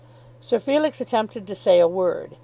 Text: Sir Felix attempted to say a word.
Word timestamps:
Sir 0.39 0.57
Felix 0.57 0.99
attempted 0.99 1.45
to 1.45 1.53
say 1.53 1.77
a 1.77 1.87
word. 1.87 2.37